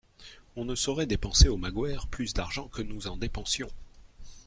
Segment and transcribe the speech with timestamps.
[0.55, 3.69] On ne saurait dépenser au Magoër plus d'argent que nous en dépensions.